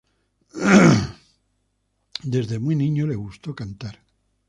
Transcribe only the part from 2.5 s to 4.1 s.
muy niño le gustó cantar.